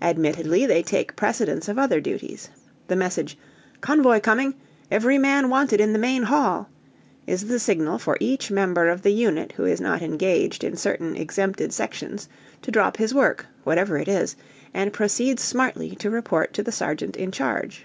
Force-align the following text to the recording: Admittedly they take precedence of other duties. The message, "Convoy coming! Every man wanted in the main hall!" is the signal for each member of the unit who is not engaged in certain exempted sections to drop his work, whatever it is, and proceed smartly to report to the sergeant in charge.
Admittedly 0.00 0.64
they 0.64 0.82
take 0.82 1.14
precedence 1.14 1.68
of 1.68 1.78
other 1.78 2.00
duties. 2.00 2.48
The 2.86 2.96
message, 2.96 3.36
"Convoy 3.82 4.18
coming! 4.18 4.54
Every 4.90 5.18
man 5.18 5.50
wanted 5.50 5.78
in 5.78 5.92
the 5.92 5.98
main 5.98 6.22
hall!" 6.22 6.70
is 7.26 7.48
the 7.48 7.58
signal 7.58 7.98
for 7.98 8.16
each 8.18 8.50
member 8.50 8.88
of 8.88 9.02
the 9.02 9.10
unit 9.12 9.52
who 9.58 9.66
is 9.66 9.78
not 9.78 10.00
engaged 10.00 10.64
in 10.64 10.78
certain 10.78 11.14
exempted 11.16 11.74
sections 11.74 12.30
to 12.62 12.70
drop 12.70 12.96
his 12.96 13.12
work, 13.12 13.44
whatever 13.62 13.98
it 13.98 14.08
is, 14.08 14.36
and 14.72 14.90
proceed 14.94 15.38
smartly 15.38 15.90
to 15.96 16.08
report 16.08 16.54
to 16.54 16.62
the 16.62 16.72
sergeant 16.72 17.16
in 17.16 17.30
charge. 17.30 17.84